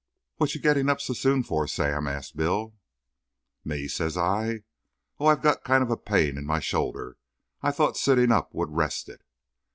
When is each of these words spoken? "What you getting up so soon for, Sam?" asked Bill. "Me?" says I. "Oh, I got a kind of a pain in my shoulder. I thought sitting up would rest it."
"What 0.37 0.55
you 0.55 0.61
getting 0.61 0.89
up 0.89 0.99
so 0.99 1.13
soon 1.13 1.43
for, 1.43 1.67
Sam?" 1.67 2.07
asked 2.07 2.35
Bill. 2.35 2.73
"Me?" 3.63 3.87
says 3.87 4.17
I. 4.17 4.63
"Oh, 5.19 5.27
I 5.27 5.35
got 5.35 5.57
a 5.59 5.61
kind 5.61 5.83
of 5.83 5.91
a 5.91 5.95
pain 5.95 6.39
in 6.39 6.45
my 6.47 6.59
shoulder. 6.59 7.17
I 7.61 7.69
thought 7.69 7.97
sitting 7.97 8.31
up 8.31 8.51
would 8.55 8.71
rest 8.75 9.09
it." 9.09 9.21